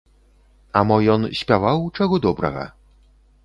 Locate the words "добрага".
2.27-2.69